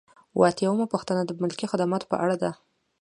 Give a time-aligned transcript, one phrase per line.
[0.33, 2.51] اووه اتیا یمه پوښتنه د ملکي خدمتونو په اړه ده.